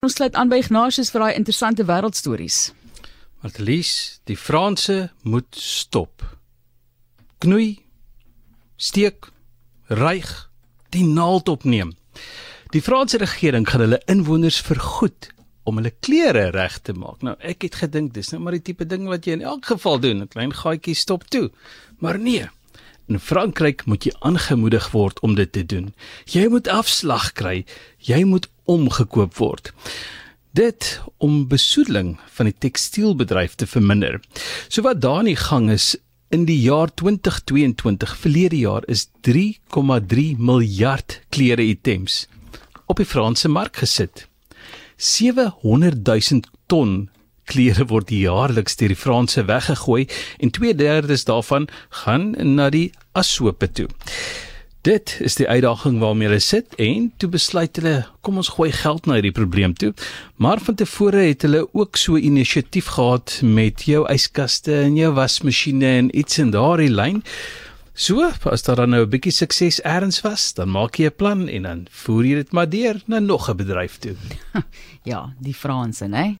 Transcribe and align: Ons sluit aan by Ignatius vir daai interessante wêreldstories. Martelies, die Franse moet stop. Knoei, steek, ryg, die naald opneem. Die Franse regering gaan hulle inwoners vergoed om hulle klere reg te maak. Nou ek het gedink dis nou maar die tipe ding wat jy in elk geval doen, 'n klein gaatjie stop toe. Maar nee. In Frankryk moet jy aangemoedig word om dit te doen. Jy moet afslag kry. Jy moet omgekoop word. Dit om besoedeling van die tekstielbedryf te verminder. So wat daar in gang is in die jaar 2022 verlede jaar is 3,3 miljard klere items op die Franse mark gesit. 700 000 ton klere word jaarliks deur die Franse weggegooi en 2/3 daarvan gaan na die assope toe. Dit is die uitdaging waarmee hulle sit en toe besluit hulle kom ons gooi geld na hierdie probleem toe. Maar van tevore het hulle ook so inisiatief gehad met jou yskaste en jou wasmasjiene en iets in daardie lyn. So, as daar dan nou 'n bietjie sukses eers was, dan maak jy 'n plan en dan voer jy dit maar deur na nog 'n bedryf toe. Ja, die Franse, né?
Ons 0.00 0.14
sluit 0.16 0.32
aan 0.40 0.48
by 0.48 0.56
Ignatius 0.62 1.10
vir 1.12 1.20
daai 1.20 1.34
interessante 1.36 1.84
wêreldstories. 1.84 2.58
Martelies, 3.44 3.90
die 4.24 4.36
Franse 4.40 5.10
moet 5.28 5.58
stop. 5.60 6.24
Knoei, 7.44 7.82
steek, 8.80 9.28
ryg, 9.92 10.30
die 10.96 11.04
naald 11.04 11.52
opneem. 11.52 11.90
Die 12.72 12.80
Franse 12.80 13.20
regering 13.20 13.68
gaan 13.68 13.84
hulle 13.84 14.00
inwoners 14.08 14.62
vergoed 14.64 15.28
om 15.68 15.82
hulle 15.82 15.92
klere 16.00 16.46
reg 16.56 16.80
te 16.80 16.96
maak. 16.96 17.20
Nou 17.20 17.36
ek 17.44 17.68
het 17.68 17.76
gedink 17.82 18.16
dis 18.16 18.32
nou 18.32 18.40
maar 18.40 18.56
die 18.56 18.64
tipe 18.70 18.88
ding 18.88 19.04
wat 19.12 19.28
jy 19.28 19.36
in 19.36 19.44
elk 19.52 19.68
geval 19.74 20.00
doen, 20.00 20.24
'n 20.24 20.32
klein 20.32 20.56
gaatjie 20.62 20.96
stop 20.96 21.28
toe. 21.28 21.50
Maar 22.00 22.16
nee. 22.16 22.48
In 23.10 23.18
Frankryk 23.18 23.84
moet 23.90 24.04
jy 24.06 24.12
aangemoedig 24.22 24.92
word 24.94 25.18
om 25.26 25.34
dit 25.34 25.50
te 25.50 25.64
doen. 25.66 25.88
Jy 26.30 26.44
moet 26.52 26.68
afslag 26.70 27.32
kry. 27.34 27.64
Jy 28.06 28.22
moet 28.22 28.46
omgekoop 28.70 29.34
word. 29.40 29.72
Dit 30.54 31.00
om 31.18 31.48
besoedeling 31.50 32.12
van 32.36 32.46
die 32.46 32.54
tekstielbedryf 32.54 33.56
te 33.58 33.66
verminder. 33.66 34.20
So 34.68 34.86
wat 34.86 35.02
daar 35.02 35.26
in 35.26 35.34
gang 35.36 35.72
is 35.74 35.96
in 36.30 36.46
die 36.46 36.60
jaar 36.62 36.94
2022 36.94 38.14
verlede 38.22 38.62
jaar 38.62 38.86
is 38.86 39.08
3,3 39.26 40.38
miljard 40.38 41.18
klere 41.34 41.66
items 41.66 42.28
op 42.86 43.02
die 43.02 43.06
Franse 43.06 43.50
mark 43.50 43.82
gesit. 43.82 44.28
700 44.96 45.98
000 46.06 46.46
ton 46.66 47.08
klere 47.50 47.88
word 47.90 48.12
jaarliks 48.14 48.78
deur 48.80 48.92
die 48.94 48.98
Franse 48.98 49.44
weggegooi 49.48 50.06
en 50.38 50.50
2/3 50.50 51.24
daarvan 51.24 51.68
gaan 52.02 52.30
na 52.54 52.70
die 52.70 52.90
assope 53.12 53.72
toe. 53.72 53.88
Dit 54.80 55.18
is 55.20 55.34
die 55.36 55.48
uitdaging 55.48 55.98
waarmee 56.00 56.28
hulle 56.28 56.40
sit 56.40 56.74
en 56.80 57.10
toe 57.20 57.28
besluit 57.28 57.76
hulle 57.76 58.06
kom 58.24 58.38
ons 58.40 58.48
gooi 58.56 58.70
geld 58.72 59.04
na 59.04 59.18
hierdie 59.18 59.34
probleem 59.36 59.74
toe. 59.76 59.90
Maar 60.40 60.62
van 60.64 60.74
tevore 60.80 61.26
het 61.26 61.42
hulle 61.44 61.66
ook 61.76 62.00
so 62.00 62.16
inisiatief 62.16 62.86
gehad 62.96 63.40
met 63.44 63.84
jou 63.84 64.06
yskaste 64.08 64.72
en 64.86 64.96
jou 64.96 65.12
wasmasjiene 65.12 65.90
en 65.98 66.08
iets 66.16 66.40
in 66.40 66.54
daardie 66.56 66.88
lyn. 66.88 67.20
So, 67.92 68.24
as 68.48 68.62
daar 68.64 68.76
dan 68.76 68.90
nou 68.90 69.02
'n 69.04 69.10
bietjie 69.10 69.32
sukses 69.32 69.84
eers 69.84 70.22
was, 70.22 70.54
dan 70.54 70.70
maak 70.70 70.96
jy 70.96 71.06
'n 71.06 71.16
plan 71.16 71.48
en 71.48 71.62
dan 71.62 71.86
voer 71.90 72.24
jy 72.24 72.34
dit 72.34 72.52
maar 72.52 72.68
deur 72.68 73.02
na 73.06 73.18
nog 73.18 73.50
'n 73.50 73.56
bedryf 73.56 73.98
toe. 73.98 74.16
Ja, 75.02 75.34
die 75.38 75.54
Franse, 75.54 76.06
né? 76.06 76.38